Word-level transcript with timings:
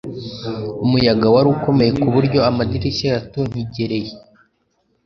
umuyaga 0.85 1.27
wari 1.33 1.47
ukomeye 1.55 1.91
kuburyo 2.01 2.39
amadirishya 2.49 3.07
yatonkigeriye 3.15 4.13